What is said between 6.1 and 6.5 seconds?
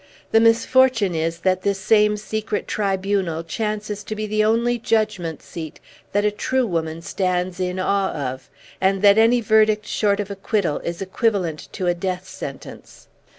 that a